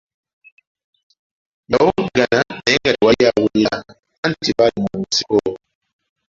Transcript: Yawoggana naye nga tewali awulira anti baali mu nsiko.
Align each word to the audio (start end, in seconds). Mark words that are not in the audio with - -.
Yawoggana 1.71 2.39
naye 2.59 2.75
nga 2.81 2.91
tewali 2.95 3.23
awulira 3.29 3.73
anti 4.25 4.49
baali 4.57 4.79
mu 4.85 4.93
nsiko. 5.07 5.39